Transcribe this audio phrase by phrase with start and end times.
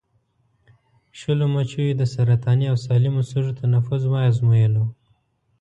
[1.19, 4.85] شلو مچیو د سرطاني او سالمو سږو تنفس وازمویلو.